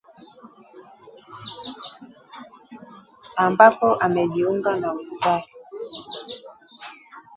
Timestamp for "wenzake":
4.95-5.51